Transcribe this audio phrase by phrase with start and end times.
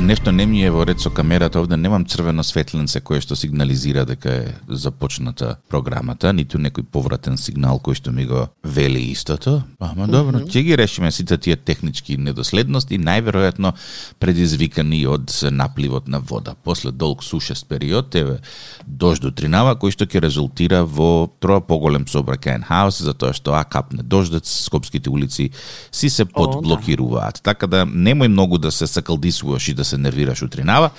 [0.00, 4.04] Нешто не ми е во ред со камерата, овде немам црвено светленце кое што сигнализира
[4.06, 9.64] дека е започната програмата, ниту некој повратен сигнал кој што ми го вели истото.
[9.82, 13.74] Ама добро, ќе ги решиме сите тие технички недоследности, најверојатно
[14.22, 16.54] предизвикани од напливот на вода.
[16.54, 18.38] После долг сушест период, еве
[18.86, 24.02] дожд утринава кој што ќе резултира во троа поголем сообраќаен хаос, затоа што а капне
[24.02, 25.50] дождец, скопските улици
[25.90, 27.42] си се подблокируваат.
[27.42, 30.90] Така да немој многу да се сакалдисуваш и да се нервираш утринава,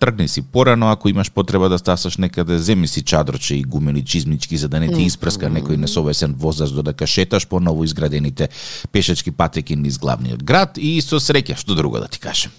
[0.00, 4.56] тргни си порано, ако имаш потреба да стасаш некаде, земи си чадрче и гумени чизмички
[4.56, 8.48] за да не ти испрска некој несовесен возач додека шеташ по ново изградените
[8.92, 12.52] пешачки патеки низ главниот град и со среќа, што друго да ти кажем.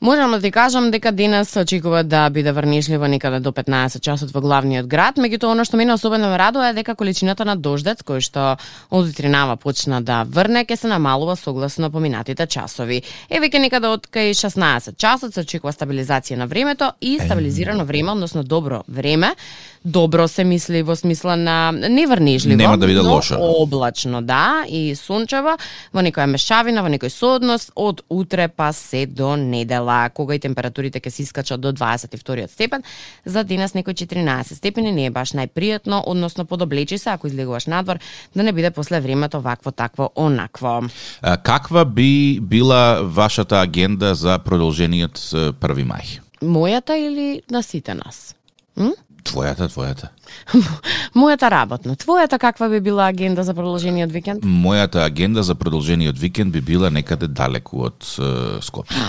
[0.00, 4.30] Можам да ти кажам дека денес се очекува да биде врнежливо некаде до 15 часот
[4.30, 8.06] во главниот град, меѓутоа она што мене особено ме радува е дека количината на дождец
[8.06, 8.44] кој што
[8.90, 13.02] од утринава почна да врне ќе се намалува согласно поминатите часови.
[13.28, 18.12] Е веќе некаде од кај 16 часот се очекува стабилизација на времето и стабилизирано време,
[18.12, 19.34] односно добро време
[19.84, 22.56] добро се мисли во смисла на неврнежливо.
[22.56, 23.36] Нема да биде лошо.
[23.40, 25.56] Облачно, да, и сончево,
[25.92, 31.00] во некоја мешавина, во некој сооднос од утре па се до недела, кога и температурите
[31.00, 32.82] ќе се искачат до 22 степен.
[33.24, 37.98] За денес некој 14 степени не е баш најпријатно, односно подоблечи се ако излегуваш надвор,
[38.34, 40.82] да не биде после времето вакво такво онакво.
[41.22, 46.20] А, каква би била вашата агенда за продолжениот 1 мај?
[46.42, 48.34] Мојата или на сите нас?
[48.76, 48.92] М?
[49.24, 50.10] Твојата, твојата.
[51.18, 51.96] Мојата работна.
[51.96, 54.44] Твојата каква би била агенда за продолжениот викенд?
[54.44, 59.02] Мојата агенда за продолжениот викенд би била некаде далеку од е, Скопје.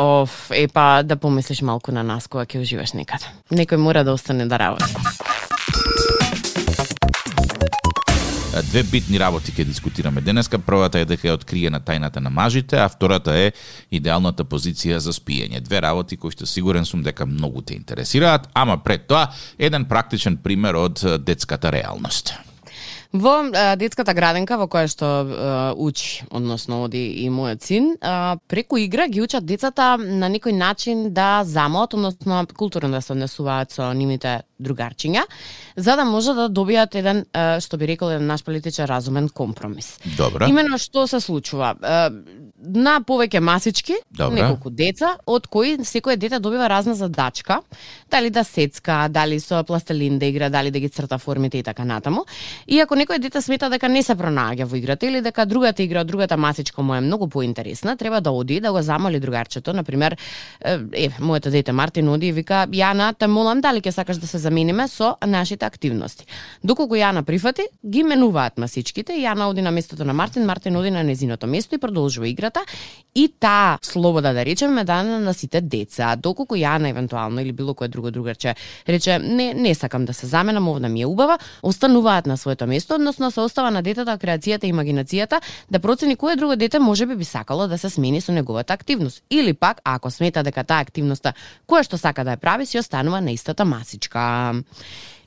[0.00, 3.28] Оф, е па да помислиш малку на нас кога ќе уживаш некаде.
[3.52, 4.94] Некој мора да остане да работи.
[8.50, 10.58] Две битни работи ќе дискутираме денеска.
[10.58, 13.52] Првата е дека е откриена тајната на мажите, а втората е
[13.94, 15.62] идеалната позиција за спиење.
[15.62, 19.28] Две работи кои што сигурен сум дека многу те интересираат, ама пред тоа
[19.58, 22.34] еден практичен пример од детската реалност.
[23.12, 28.38] Во а, детската граденка во која што а, учи, односно оди и мојот син, а,
[28.46, 33.74] преку игра ги учат децата на некој начин да замоат, односно културно да се однесуваат
[33.74, 35.24] со нивните другарчиња,
[35.76, 39.96] за да може да добијат еден, а, што би рекол еден наш политичар разумен компромис.
[40.16, 40.46] Добра.
[40.46, 41.74] Имено што се случува?
[41.82, 42.10] А,
[42.60, 44.34] на повеќе масички, Добра.
[44.34, 47.60] неколку деца, од кои секој дете добива разна задачка,
[48.10, 51.84] дали да сецка, дали со пластелин да игра, дали да ги црта формите и така
[51.84, 52.24] натаму.
[52.66, 56.04] И ако некој дете смета дека не се пронаѓа во играта или дека другата игра
[56.04, 60.16] другата масичка му е многу поинтересна, треба да оди да го замоли другарчето, на пример,
[60.60, 64.38] е, моето дете Мартин оди и вика Јана, те молам дали ќе сакаш да се
[64.38, 66.26] замениме со нашите активности.
[66.64, 71.02] Доколку Јана прифати, ги менуваат масичките, Јана оди на местото на Мартин, Мартин оди на
[71.04, 72.60] незиното место и продолжува играта
[73.14, 76.16] и таа слобода да речеме дадена на сите деца.
[76.16, 78.54] Доколку Јана евентуално или било кое друго другарче
[78.88, 82.94] рече не не сакам да се заменам, овда ми е убава, остануваат на своето место,
[82.94, 85.40] односно се остава на детето креацијата и имагинацијата
[85.70, 89.22] да процени кое друго дете може би би сакало да се смени со неговата активност.
[89.30, 91.34] Или пак, ако смета дека таа активноста
[91.66, 94.54] која што сака да ја прави, си останува на истата масичка.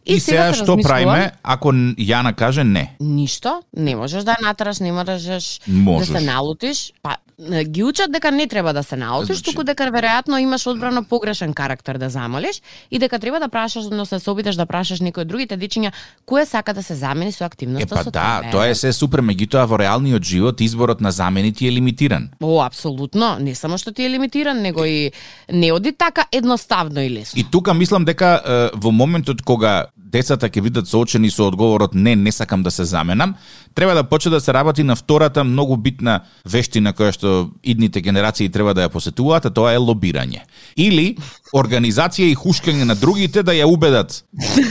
[0.05, 2.95] И, сега се што правиме ако Јана каже не?
[2.99, 6.09] Ништо, не можеш да ја натараш, не можеш Можеш.
[6.09, 6.93] да се налутиш.
[7.01, 7.17] Па
[7.51, 11.03] е, ги учат дека не треба да се налутиш, Значи- туку дека веројатно имаш одбрано
[11.03, 15.21] погрешен карактер да замолиш и дека треба да прашаш, односно се обидеш да прашаш некој
[15.21, 15.91] од другите дечиња
[16.27, 18.51] кој сака да се замени со Е активноста па со да, тебе.
[18.51, 22.29] тоа е се супер, меѓутоа во реалниот живот изборот на заменити е лимитиран.
[22.41, 25.11] О, апсолутно, не само што ти е лимитиран, него и
[25.51, 27.39] не оди така едноставно и лесно.
[27.39, 32.15] И тука мислам дека е, во моментот кога децата ќе видат соочени со одговорот не,
[32.15, 33.35] не сакам да се заменам,
[33.75, 38.49] треба да почне да се работи на втората многу битна вештина која што идните генерации
[38.49, 40.43] треба да ја посетуваат, а тоа е лобирање.
[40.77, 41.17] Или
[41.53, 44.23] организација и хушкање на другите да ја убедат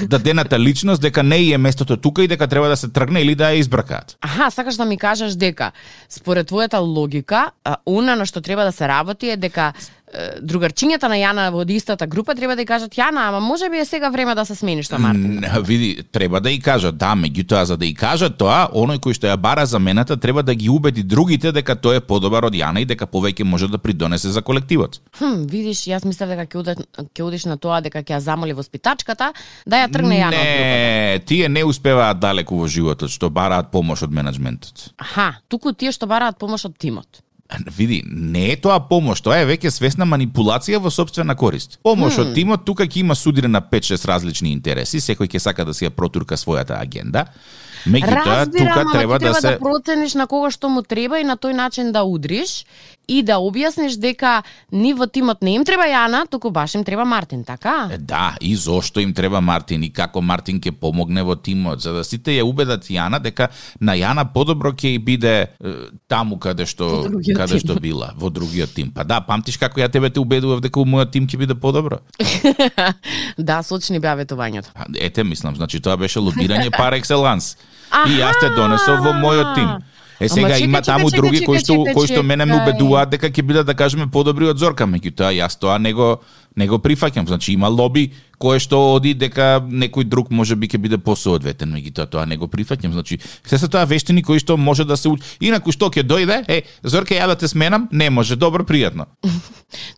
[0.09, 3.53] дадената личност дека не е местото тука и дека треба да се тргне или да
[3.53, 4.17] ја избркаат.
[4.21, 5.73] Аха, сакаш да ми кажеш дека
[6.09, 7.51] според твојата логика,
[7.87, 9.73] она на што треба да се работи е дека
[10.45, 13.85] другарчињата на Јана во истата група треба да ја кажат Јана, ама може би е
[13.85, 15.45] сега време да се смениш со Мартин.
[15.65, 19.31] Види, треба да и кажат, да, меѓутоа за да и кажат тоа, оној кој што
[19.31, 22.89] ја бара замената треба да ги убеди другите дека тој е подобар од Јана и
[22.89, 25.01] дека повеќе може да придонесе за колективот.
[25.19, 26.85] Хм, видиш, јас мислев дека ќе одиш,
[27.15, 29.33] ќе одиш на тоа дека ќе ја замоли воспитачката
[29.67, 30.45] да ја тргне Јана.
[30.45, 34.93] Не, тие не успеваат далеку во животот што бараат помош од менеджментот.
[34.99, 37.23] Аха, туку тие што бараат помош од тимот.
[37.77, 41.79] Види, не е тоа помош, тоа е веќе свесна манипулација во собствена корист.
[41.85, 45.75] Помош од тимот, тука ќе има судир на 5-6 различни интереси, секој ќе сака да
[45.77, 47.27] си ја протурка својата агенда.
[47.87, 51.53] Меѓутоа, тука треба да се да процениш на кого што му треба и на тој
[51.53, 52.65] начин да удриш
[53.09, 57.05] и да објасниш дека ни во тимот не им треба Јана, туку баш им треба
[57.05, 57.91] Мартин, така?
[57.99, 62.05] Да, и зошто им треба Мартин и како Мартин ќе помогне во тимот, за да
[62.05, 63.51] сите ја убедат Јана дека
[63.81, 65.51] на Јана подобро ќе и биде
[66.09, 67.65] таму каде што Во каде тим.
[67.67, 68.93] што била, во другиот тим.
[68.93, 72.01] Па да, памтиш како ја тебе те убедував дека у мојот тим ќе биде подобро?
[73.39, 74.71] да, сочни беа ветувањето.
[74.95, 77.57] Ете, мислам, значи тоа беше лобирање пар екселанс.
[78.09, 79.73] И јас те донесов во мојот тим.
[80.23, 82.57] Е сега чекај, има чекај, таму чекај, други кои чекај, што кои што мене ме
[82.61, 86.23] убедуваат дека ќе бидат да кажеме подобри од Зорка, меѓутоа јас тоа не го
[86.57, 87.27] не го прифаќам.
[87.27, 88.13] Значи има лоби
[88.43, 92.49] кое што оди дека некој друг може би ќе биде посоодветен, меѓутоа тоа не го
[92.51, 92.93] прифаќам.
[92.93, 95.23] Значи се се тоа вештини кои што може да се учи.
[95.41, 96.43] Инаку што ќе дојде?
[96.49, 97.89] Е, Зорка ја да те сменам?
[97.93, 99.07] Не може, добро, пријатно.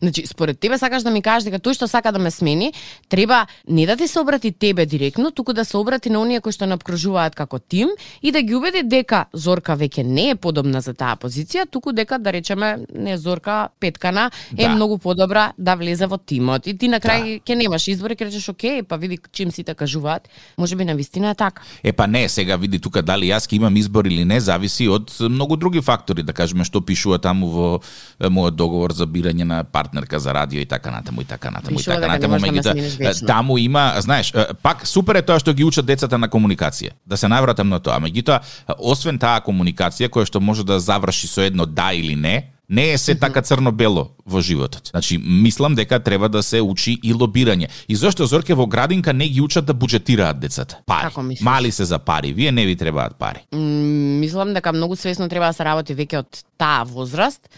[0.01, 2.73] Значи, според тебе сакаш да ми кажеш дека тој што сака да ме смени,
[3.09, 6.53] треба не да ти се обрати тебе директно, туку да се обрати на оние кои
[6.53, 7.89] што не обкружуваат како тим
[8.21, 12.19] и да ги убеди дека Зорка веќе не е подобна за таа позиција, туку дека
[12.19, 14.75] да речеме не Зорка Петкана е Да.
[14.75, 16.67] многу подобра да влезе во тимот.
[16.67, 19.73] И ти на крај ќе немаш избор и ќе речеш окей, па види чим сите
[19.75, 20.27] кажуваат,
[20.57, 21.61] можеби на вистина е така.
[21.83, 25.11] Е па не, сега види тука дали јас ќе имам избор или не, зависи од
[25.19, 27.81] многу други фактори, да кажеме што пишува таму во
[28.19, 31.77] мојот договор за бирање на партнерка за радио и така натаму и така натаму и
[31.77, 35.39] Пишува така дека не натаму, да ме меѓутоа таму има, знаеш, пак супер е тоа
[35.39, 36.93] што ги учат децата на комуникација.
[37.05, 38.41] Да се навратам на тоа, меѓутоа
[38.77, 42.97] освен таа комуникација која што може да заврши со едно да или не, не е
[42.97, 44.89] се така црно-бело во животот.
[44.91, 47.67] Значи, мислам дека треба да се учи и лобирање.
[47.89, 50.77] И зошто Зорке во градинка не ги учат да буџетираат децата?
[50.85, 51.07] Пари.
[51.09, 51.45] Како мислиш?
[51.45, 52.33] Мали се за пари.
[52.33, 53.45] Вие не ви требаат пари.
[53.53, 57.49] М, мислам дека многу свесно треба да се работи веќе од таа возраст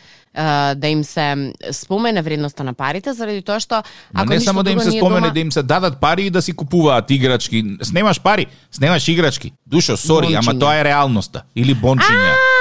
[0.76, 3.82] да им се спомене вредноста на парите заради тоа што
[4.14, 5.34] ако не само да им се спомене, дома...
[5.34, 7.64] да им се дадат пари и да си купуваат играчки.
[7.82, 9.52] Снемаш пари, снемаш играчки.
[9.66, 11.44] Душо, сори, ама тоа е реалноста.
[11.56, 12.57] Или бончиња.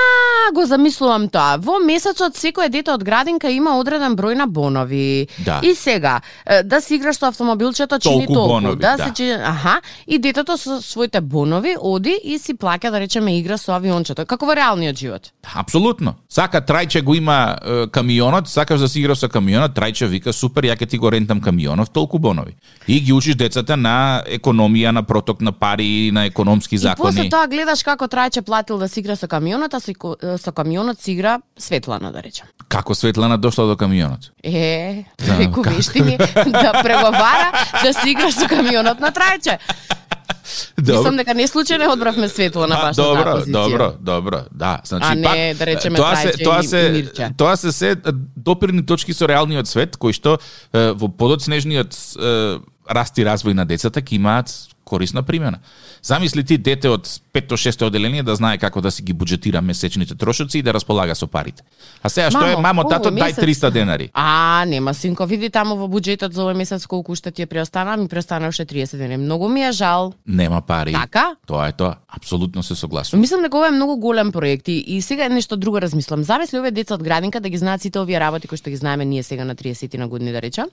[0.56, 1.58] Го замислувам тоа.
[1.60, 5.28] Во месецот секој дете од градинка има одреден број на бонови.
[5.44, 5.60] Да.
[5.62, 6.20] И сега,
[6.64, 8.48] да си играш со автомобилчето чини Толку толку.
[8.48, 9.04] бонови, да, да.
[9.04, 13.58] се чини, аха, и детето со своите бонови оди и си плаќа да речеме игра
[13.58, 14.24] со авиончето.
[14.24, 15.28] Како во реалниот живот.
[15.54, 16.14] Апсолутно.
[16.28, 20.64] Сака Трајче го има е, камионот, сакаш да си играш со камионот, Трајче вика супер,
[20.64, 22.56] ја ќе ти го рентам камионов, толку бонови.
[22.88, 27.30] И ги учиш децата на економија, на проток на пари, на економски И после закони.
[27.30, 29.92] тоа гледаш како Трајче платил да си игра со камионот, а со,
[30.46, 32.46] со камионот си игра Светлана, да речем.
[32.68, 34.30] Како Светлана дошла до камионот?
[34.44, 35.76] Е, Да, преку како?
[35.76, 36.16] вештини
[36.46, 37.50] да преговара
[37.82, 39.58] да си игра со камионот на Трајче.
[40.78, 43.52] Мислам дека не случајно одбравме Светлана А, баш на добро, позиција.
[43.52, 44.78] добро, добро, да.
[44.84, 47.96] Значи А не, пак да речеме, тоа се тоа се и тоа се се
[48.36, 50.38] допирни точки со реалниот свет кои што
[50.72, 54.54] е, во подоцнежниот е, раст и развој на децата ќе имаат
[54.86, 55.58] корисна примена.
[56.02, 60.58] Замисли ти дете од 5-6 оделение да знае како да си ги буџетира месечните трошоци
[60.58, 61.64] и да располага со парите.
[62.02, 63.42] А сега што е Мамо, тато дај месец?
[63.42, 64.10] 300 денари.
[64.14, 67.96] А, нема синко, види таму во буџетот за овој месец колку уште ти е преостана,
[67.96, 69.18] ми преостана уште 30 дена.
[69.18, 70.14] Многу ми е жал.
[70.26, 70.92] Нема пари.
[70.92, 71.34] Така?
[71.46, 71.96] Тоа е тоа.
[72.08, 73.20] Апсолутно се согласувам.
[73.20, 76.22] Мислам дека ова е многу голем проект и, и сега нешто друго размислам.
[76.22, 79.04] Замисли овие деца од градинка да ги знаат сите овие работи кои што ги знаеме
[79.04, 80.70] ние сега на 30 на години да речам.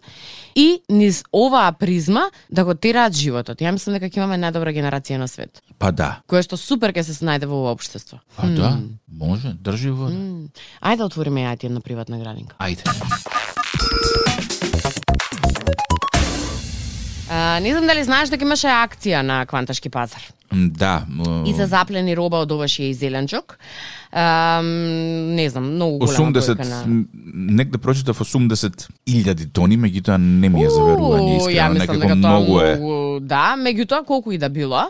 [0.55, 3.59] И низ оваа призма да го тераат животот.
[3.59, 6.21] Ја мислам дека ќе имаме најдобра генерација на свет, Па да.
[6.27, 8.19] која што супер ќе се снајде во општество.
[8.35, 8.77] Па да,
[9.07, 10.15] може, држи вода.
[10.15, 10.49] М.
[10.81, 12.55] Ајде да отвориме ја ти една приватна градинка.
[12.59, 12.83] Ајде.
[17.29, 20.21] А, не знам дали знаеш дека имаше акција на Кванташки пазар.
[20.53, 21.05] Да.
[21.45, 23.57] И за заплени роба од овошје и зеленчук.
[24.13, 24.67] Ам,
[25.33, 27.05] не знам, многу голема 80, бројка на...
[27.57, 32.17] негде прочитав 80 илјади тони, меѓутоа не ми е заверување искрено, Ја мислам дека тоа
[32.21, 32.75] многу е.
[33.25, 34.85] да, меѓутоа колку и да било.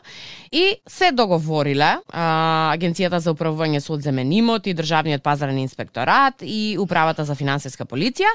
[0.52, 6.76] И се договориле а, Агенцијата за управување со одземен имот и Државниот пазарен инспекторат и
[6.80, 8.30] Управата за финансиска полиција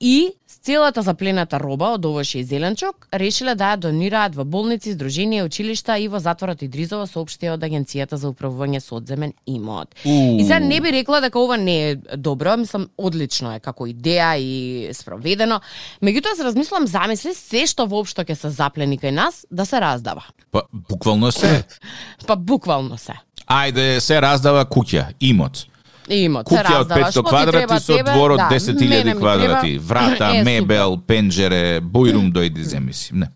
[0.00, 5.44] и целата заплената роба од овоше и зеленчук решиле да ја донираат во болници, здруженија,
[5.44, 9.94] училишта и во затворот Идризово соопштија од Агенцијата за управување со одземен имот.
[10.04, 10.38] Уу.
[10.38, 14.34] И сега не би рекла дека ова не е добро, мислам одлично е како идеја
[14.38, 15.60] и спроведено.
[16.02, 20.24] Меѓутоа се размислам, замисли се што воопшто ќе се заплени кај нас да се раздава.
[20.50, 21.64] Па, буквално се.
[22.28, 23.16] Па буквално се.
[23.44, 25.66] Ајде, се раздава куќа, имот.
[26.08, 27.00] Има, Куќа од раздава.
[27.00, 29.78] 500 Што ти квадрати со двор од Да, 10.000 мене ми квадрати.
[29.78, 33.14] Врата, мебел, пенџере, бојрум дојди земи си.
[33.14, 33.28] Не.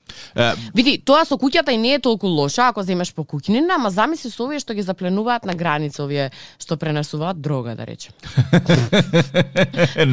[0.74, 4.30] Види, тоа со куќата и не е толку лошо ако земеш по куќнина, ама замисли
[4.30, 8.12] со овие што ги запленуваат на граница, овие што пренесуваат дрога, да речем.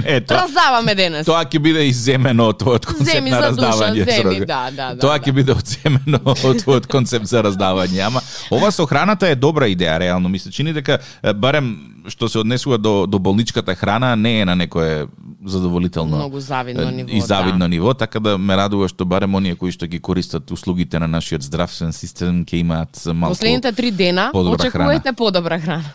[0.06, 1.26] не, тоа, Раздаваме денес.
[1.26, 4.06] тоа ќе биде иземено од твојот концепт на раздавање.
[4.06, 5.24] земи, да, да, да, Тоа да.
[5.24, 8.00] ќе биде одземено од твојот концепт за раздавање.
[8.06, 8.22] Ама
[8.52, 10.30] ова со храната е добра идеја, реално.
[10.30, 11.00] Ми се чини дека
[11.36, 15.08] барем што се однесува до, до болничката храна не е на некое
[15.46, 17.68] задоволително Многу завидно ниво, и завидно да.
[17.68, 21.44] ниво, така да ме радува што барем оние кои што ги користат услугите на нашиот
[21.44, 25.94] здравствен систем ќе имаат малку Последните три дена подобра очекувајте подобра храна.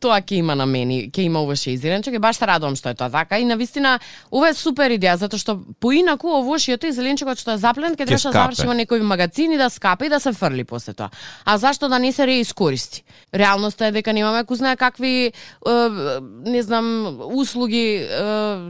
[0.00, 2.94] Тоа ќе има на мене, ќе има овоше изиленче, ќе баш се радувам што е
[2.94, 3.98] тоа така и навистина
[4.30, 8.30] ова е супер идеја затоа што поинаку овошието и зеленчукот што е заплен ќе требаше
[8.30, 11.10] да заврши во некој магазин и да скапе и да се фрли после тоа.
[11.44, 13.04] А зашто да не се реискористи?
[13.34, 15.31] Реалноста е дека немаме ку знае какви
[16.44, 18.06] не знам услуги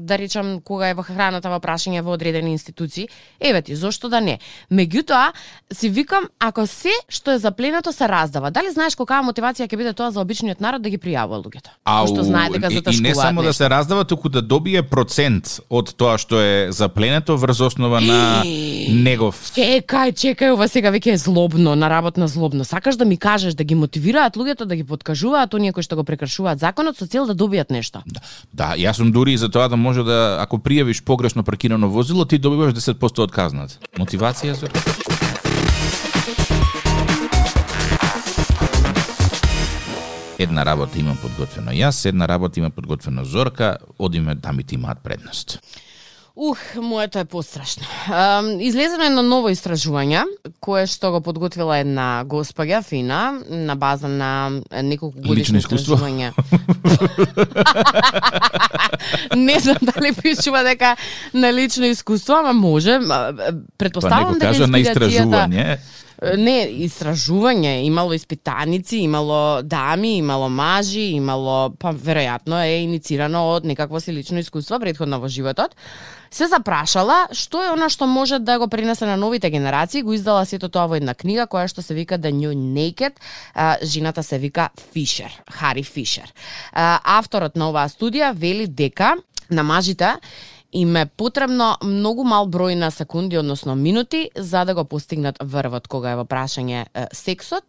[0.01, 3.09] да речам кога е во храната во прашање во одредени институции.
[3.41, 4.39] Еве ти, зошто да не?
[4.73, 5.33] Меѓутоа,
[5.73, 9.93] си викам, ако се што е запленато се раздава, дали знаеш колкава мотивација ќе биде
[9.93, 11.71] тоа за обичниот народ да ги пријавува луѓето?
[11.85, 13.57] Ау, Пошто знае дека и- и, не само да нешто.
[13.57, 18.43] се раздава, туку да добие процент од тоа што е запленето врз основа на
[18.89, 22.65] негов Чекај, чекај, ова сега веќе е злобно, на работна злобно.
[22.65, 26.05] Сакаш да ми кажеш да ги мотивираат луѓето да ги подкажуваат оние кои што го
[26.05, 28.03] прекршуваат законот со цел да добијат нешто.
[28.07, 28.21] Да,
[28.53, 28.73] да.
[28.77, 32.39] јас сум дури и за тоа да може да ако пријавиш погрешно паркирано возило, ти
[32.39, 33.79] добиваш 10% од казната.
[33.99, 34.69] Мотивација за
[40.39, 45.61] Една работа имам подготвено јас, една работа имам подготвено Зорка, одиме дамите имаат предност.
[46.37, 47.85] Ух, моето е пострашно.
[48.61, 50.23] Излезено е на ново истражување,
[50.65, 56.33] кое што го подготвила една госпоѓа фина на база на неколку годишни истражувања.
[59.37, 60.97] не знам дали пишува дека
[61.35, 62.99] на лично искуство, ама може.
[62.99, 63.33] Ма,
[63.77, 65.79] Па дека кажа на истражување.
[66.23, 73.99] Не, истражување, имало испитаници, имало дами, имало мажи, имало, па веројатно е иницирано од некакво
[74.01, 75.75] си лично искуство предходно во животот.
[76.31, 80.47] Се запрашала што е она што може да го пренесе на новите генерации, го издала
[80.47, 83.19] сето тоа во една книга која што се вика The New Naked,
[83.55, 86.31] а, жената се вика Фишер, Хари Фишер.
[86.73, 89.17] А, авторот на оваа студија вели дека
[89.51, 90.15] на мажите
[90.73, 95.89] им е потребно многу мал број на секунди, односно минути, за да го постигнат врвот
[95.89, 97.65] кога е во прашање сексот,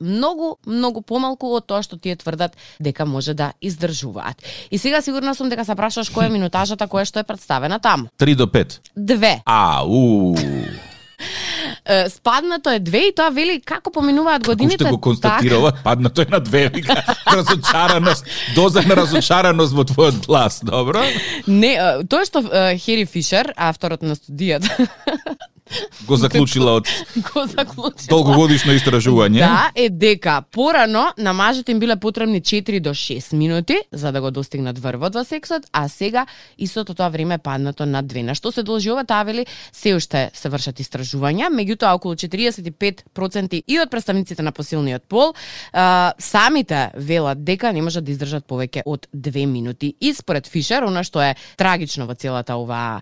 [0.00, 4.42] многу, многу помалку од тоа што тие тврдат дека може да издржуваат.
[4.70, 8.10] И сега сигурно сум дека се прашаш која е минутажата која што е представена таму.
[8.18, 8.80] 3 до 5.
[8.96, 9.42] Две.
[9.46, 10.34] А, у.
[11.88, 14.84] Е, Спаднато е две и тоа вели како поминуваат Како годините.
[14.84, 17.00] што го констатирала, падна тој на две, вика,
[17.36, 21.00] разочараност, доза на разочараност во твојот глас, добро?
[21.00, 24.68] Так, не, е, тоа што е, Хери Фишер, авторот на студијата,
[26.06, 26.88] Го заклучила од
[27.32, 28.06] го заклучи.
[28.08, 29.38] долгогодишно истражување.
[29.38, 34.20] Да, е дека порано на мажите им биле потребни 4 до 6 минути за да
[34.20, 36.26] го достигнат врвот во сексот, а сега
[36.58, 38.22] истото тоа време е паднато на 2.
[38.22, 43.62] На што се должи ова таа вели се уште се вршат истражувања, меѓутоа околу 45%
[43.66, 45.34] и од представниците на посилниот пол
[45.72, 49.94] а, самите велат дека не можат да издржат повеќе од 2 минути.
[50.00, 53.00] И според Фишер, она што е трагично во целата оваа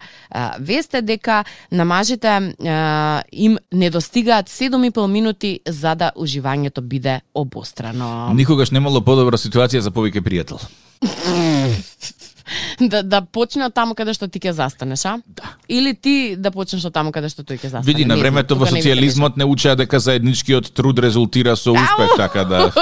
[0.59, 8.33] вест е дека на мажите а, им недостигаат 7,5 минути за да уживањето биде обострано.
[8.35, 10.61] Никогаш немало подобра ситуација за повеќе пријател.
[12.81, 15.17] да, да почне од таму каде што ти ќе застанеш, а?
[15.27, 15.55] Да.
[15.69, 17.87] Или ти да почнеш од таму каде што тој ќе застане.
[17.87, 22.45] Види, на времето во тука не не учеа дека заедничкиот труд резултира со успех, така
[22.45, 22.73] да...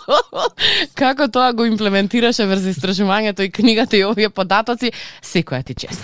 [1.00, 4.92] Како тоа го имплементираше врз истражувањето и книгата и овие податоци,
[5.22, 6.02] секоја ти чест.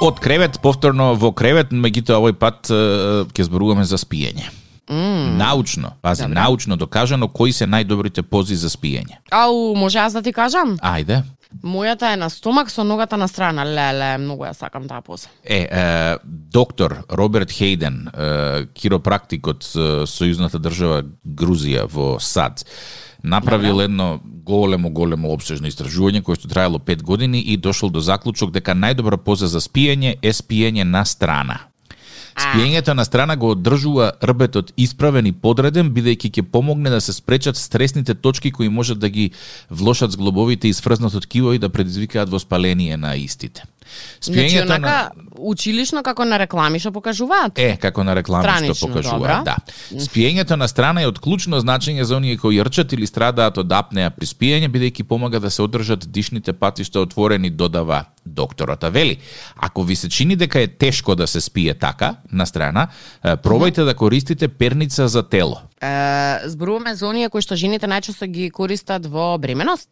[0.00, 4.48] Од кревет, повторно во кревет, меѓутоа овој пат ќе зборуваме за спиење.
[4.90, 5.36] Mm.
[5.36, 6.34] Научно, пази, Добре.
[6.34, 9.20] научно докажано кои се најдобрите пози за спиење.
[9.30, 10.78] Ау, може аз да ти кажам?
[10.82, 11.20] Ајде.
[11.62, 13.64] Мојата е на стомак со ногата на страна.
[13.66, 15.28] Леле, многу ја сакам таа поза.
[15.44, 22.64] Е, е, доктор Роберт Хейден, е, киропрактик од е, Сојузната држава Грузија во САД,
[23.22, 28.52] направил едно големо, големо обсежно истражување кое што траело 5 години и дошол до заклучок
[28.52, 31.70] дека најдобра поза за спиење е спиење на страна.
[32.40, 37.56] Спиењето на страна го одржува рбетот исправен и подреден, бидејќи ќе помогне да се спречат
[37.56, 39.30] стресните точки кои можат да ги
[39.70, 43.64] влошат зглобовите и сврзнатото ткиво и да предизвикаат воспаление на истите.
[44.22, 47.58] Значи, онака, училишно како на реклами што покажуваат.
[47.58, 49.56] Е, како на реклами Странично, што покажуваат, да.
[49.90, 54.10] Спиењето на страна е од клучно значење за оние кои рчат или страдаат од апнеа
[54.10, 58.84] при спиење, бидејќи помага да се одржат дишните патишта отворени, додава докторот.
[58.92, 59.18] Вели,
[59.56, 62.88] ако ви се чини дека е тешко да се спие така, на страна,
[63.24, 65.69] пробајте да користите перница за тело.
[65.80, 69.88] Е, зборуваме за оние кои што жените најчесто ги користат во бременост?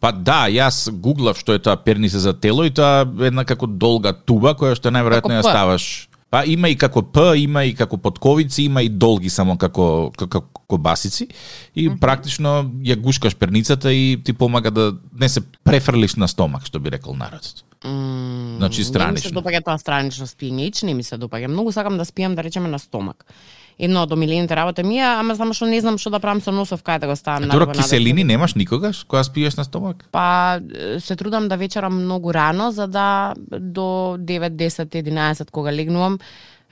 [0.00, 3.68] Па да, јас гуглав што е тоа перница за тело и тоа е една како
[3.68, 7.96] долга туба која што најверојатно ја ставаш Па има и како П, има и како
[8.02, 11.28] подковици, има и долги само како како кобасици
[11.74, 12.00] и mm -hmm.
[12.00, 16.90] практично ја гушкаш перницата и ти помага да не се префрлиш на стомак, што би
[16.90, 17.64] рекол народот.
[17.84, 19.06] Mm, значи странично.
[19.06, 21.46] Не ми се допаѓа тоа странично спиење, ич не ми се допаѓа.
[21.46, 23.24] Многу сакам да спијам да речеме на стомак
[23.78, 26.52] едно од омилените работи ми е, ама само што не знам што да правам со
[26.52, 27.50] носов кај да го ставам.
[27.50, 30.04] Тура киселини немаш никогаш кога спиеш на стомак?
[30.12, 30.60] Па
[30.98, 36.18] се трудам да вечерам многу рано за да до 9, 10, 11 кога легнувам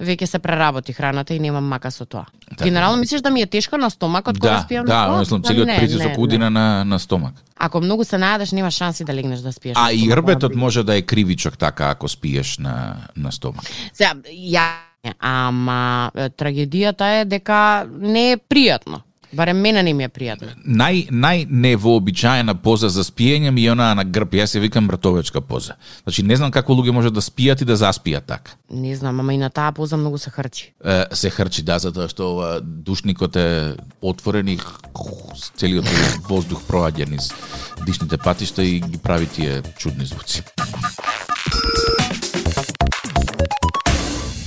[0.00, 2.25] веќе се преработи храната и немам мака со тоа.
[2.49, 2.64] Така.
[2.64, 4.87] Генерално мислиш да ми е тешко на стомакот кога да, спијам?
[4.87, 7.34] Да, мислам целиот притисок удина на на стомак.
[7.56, 9.76] Ако многу се најадеш, нема шанси да легнеш да спиеш.
[9.78, 13.64] А и рбетот може да е кривичок така ако спиеш на на стомак.
[13.92, 14.83] Сега, ја
[15.18, 19.02] Ама трагедијата е дека не е пријатно.
[19.34, 20.52] Барем мене не ми е пријатно.
[20.62, 24.37] Нај нај невообичаена поза за спиење ми е онаа на грб.
[24.38, 25.75] Јас ја викам мртовечка поза.
[26.04, 28.54] Значи не знам како луѓе може да спијат и да заспијат така.
[28.70, 30.73] Не знам, ама и на таа поза многу се хрчи.
[30.84, 34.58] Е, се хрчи да затоа што ова душникот е отворен и
[35.58, 35.90] целиот
[36.28, 37.32] воздух проаѓа низ
[37.87, 40.42] дишните патишта и ги прави тие чудни звуци.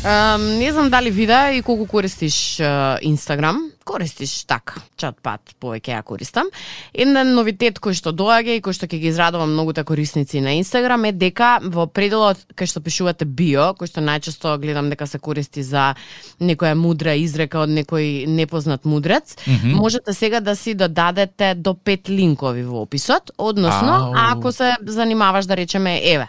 [0.08, 5.96] Um, не знам дали вида и колку користиш uh, Инстаграм користиш така, чат пат повеќе
[5.96, 6.50] ја користам.
[6.94, 11.06] Еден новитет кој што доаѓа и кој што ќе ги израдува многуте корисници на Инстаграм
[11.08, 15.64] е дека во пределот кај што пишувате био, кој што најчесто гледам дека се користи
[15.64, 15.94] за
[16.42, 19.76] некоја мудра изрека од некој непознат мудрец, mm -hmm.
[19.76, 24.14] можете сега да си додадете до пет линкови во описот, односно Ау.
[24.16, 26.28] ако се занимаваш да речеме еве,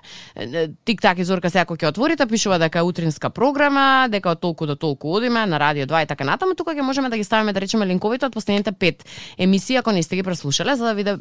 [0.84, 4.76] тик-так изорка се ако ќе отворите пишува дека е утринска програма, дека од толку до
[4.76, 7.60] толку одиме на радио 2 и така натаму, тука ќе можеме да ги ставиме да
[7.60, 9.04] речеме линковите од последните пет
[9.38, 11.18] емисии ако не сте ги прослушале за да ви да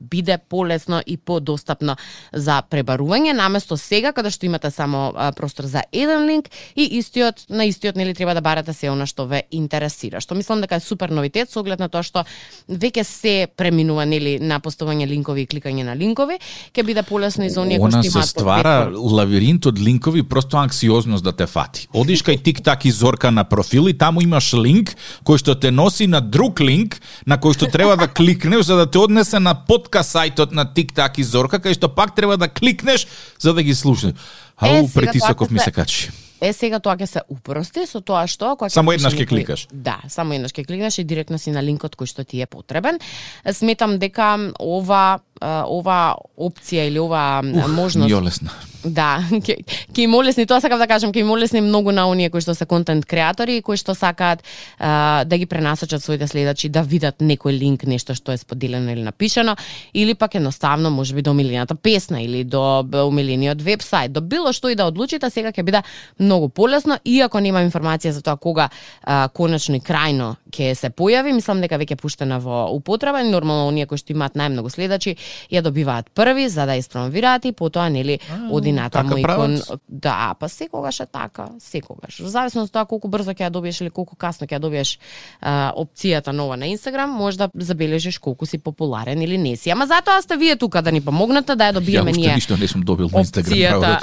[0.00, 1.96] биде полесно и подостапно
[2.32, 7.64] за пребарување наместо сега каде што имате само простор за еден линк и истиот на
[7.64, 10.20] истиот нели треба да барате се она што ве интересира.
[10.20, 12.24] Што мислам дека е супер новитет со оглед на тоа што
[12.68, 16.38] веќе се преминува нели на поставување линкови и кликање на линкови,
[16.74, 20.56] ќе биде полесно и за оние кои што имаат се ствара лавиринт од линкови просто
[20.60, 21.88] анксиозност да те фати.
[21.92, 24.94] Одиш кај тик-так и зорка на профил и таму имаш линк
[25.24, 28.86] кој што те носи на друг линк на кој што треба да кликнеш за да
[28.90, 33.06] те однесе на подкаст сајтот на TikTok и Зорка, кај што пак треба да кликнеш
[33.38, 34.14] за да ги слушнеш.
[34.60, 36.10] Ау, притисоков ми се качи.
[36.40, 39.66] Е, сега тоа ќе се упрости со тоа што кога Само еднаш ќе кликаш.
[39.72, 42.96] Да, само еднаш ќе кликнеш и директно си на линкот кој што ти е потребен.
[43.44, 48.50] Сметам дека ова ова опција или ова можност Јолесна.
[48.84, 49.58] Да, ќе
[49.92, 52.54] ќе им олесни, тоа сакам да кажам, ќе им олесни многу на оние кои што
[52.56, 54.42] се контент креатори и кои што сакаат
[54.78, 59.04] а, да ги пренасочат своите следачи да видат некој линк, нешто што е споделено или
[59.04, 59.56] напишано,
[59.92, 64.76] или пак едноставно можеби до омилената песна или до омилениот вебсайт, до било што и
[64.76, 65.82] да одлучите, сега ќе биде
[66.18, 68.70] многу полесно, иако нема информација за тоа кога
[69.04, 73.86] а, конечно и крајно ќе се појави, мислам дека веќе пуштена во употреба, нормално оние
[73.86, 75.16] кои што имаат најмногу следачи
[75.50, 78.18] ја добиваат први за да испромовираат и потоа нели
[78.50, 82.20] оди натаму така и кон да, па секогаш е така, секогаш.
[82.20, 84.98] Во зависност од тоа колку брзо ќе ја добиеш или колку касно ќе ја добиеш
[85.40, 89.70] а, опцијата нова на Инстаграм, може да забележиш колку си популарен или не си.
[89.70, 92.30] Ама затоа сте вие тука да ни помогнете да ја добиеме ние.
[92.30, 94.00] Ја ништо не сум добил на Инстаграм, да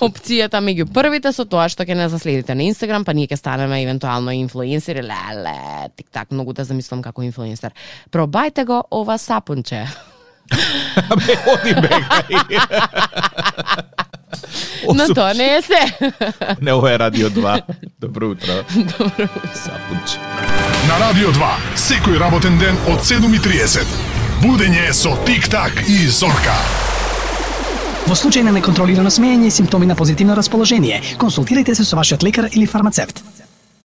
[0.00, 3.82] опцијата меѓу првите со тоа што ќе не заследите на Инстаграм, па ние ќе станеме
[3.82, 5.57] евентуално инфлуенсери, леле,
[5.96, 7.72] тик так многу да замислам како инфлуенсер.
[8.10, 9.86] Пробајте го ова сапунче.
[10.48, 12.34] Бе, оди бегај.
[14.94, 15.82] Но тоа не е се.
[16.60, 17.62] не, ова е Радио 2.
[18.00, 18.52] Добро утро.
[18.74, 19.28] Добро утро.
[19.54, 20.18] Сапунче.
[20.88, 23.84] На Радио 2, секој работен ден од 7.30.
[24.42, 26.56] Будење со Тик-так и Зорка.
[28.08, 32.48] Во случај на неконтролирано смеење и симптоми на позитивно расположение, консултирайте се со вашиот лекар
[32.52, 33.20] или фармацевт.